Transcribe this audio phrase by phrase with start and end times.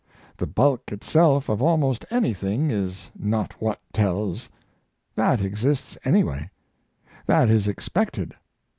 [0.37, 4.49] The bulk itself of almost anything is not what tells.
[5.13, 6.49] That exists anyway.
[7.27, 8.33] That is expected.